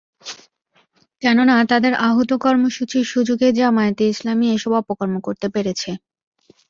[1.21, 5.91] কেননা, তাদের আহূত কর্মসূচির সুযোগেই জামায়াতে ইসলামী এসব অপকর্ম করতে পেরেছে।